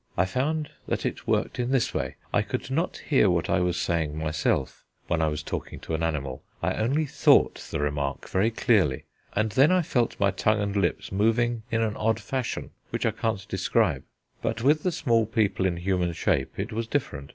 [0.17, 3.79] I found that it worked in this way: I could not hear what I was
[3.79, 8.49] saying myself, when I was talking to an animal: I only thought the remark very
[8.49, 9.03] clearly,
[9.35, 13.11] and then I felt my tongue and lips moving in an odd fashion, which I
[13.11, 14.01] can't describe.
[14.41, 17.29] But with the small people in human shape it was different.